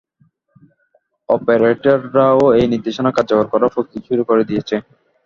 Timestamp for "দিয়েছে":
4.49-4.75